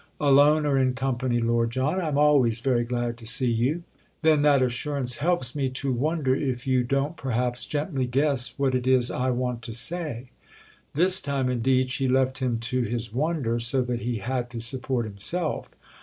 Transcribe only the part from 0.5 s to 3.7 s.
or in company, Lord John, I'm always very glad to see